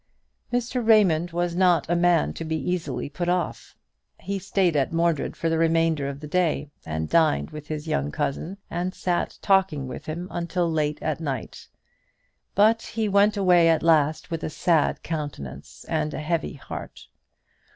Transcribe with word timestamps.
Mr. 0.51 0.83
Raymond 0.83 1.29
was 1.29 1.55
not 1.55 1.87
a 1.87 1.95
man 1.95 2.33
to 2.33 2.43
be 2.43 2.55
easily 2.55 3.07
put 3.07 3.29
off. 3.29 3.75
He 4.19 4.39
stayed 4.39 4.75
at 4.75 4.91
Mordred 4.91 5.35
for 5.37 5.47
the 5.47 5.59
remainder 5.59 6.09
of 6.09 6.21
the 6.21 6.27
day 6.27 6.71
and 6.87 7.07
dined 7.07 7.51
with 7.51 7.67
his 7.67 7.85
young 7.87 8.11
cousin, 8.11 8.57
and 8.67 8.95
sat 8.95 9.37
talking 9.43 9.87
with 9.87 10.07
him 10.07 10.27
until 10.31 10.71
late 10.71 10.97
at 11.03 11.19
night; 11.19 11.67
but 12.55 12.81
he 12.81 13.07
went 13.07 13.37
away 13.37 13.69
at 13.69 13.83
last 13.83 14.31
with 14.31 14.43
a 14.43 14.49
sad 14.49 15.03
countenance 15.03 15.85
and 15.87 16.15
a 16.15 16.19
heavy 16.19 16.53
heart. 16.53 17.05